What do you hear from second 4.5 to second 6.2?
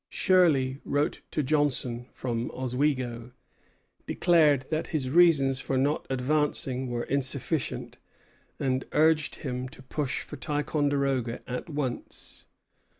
that his reasons for not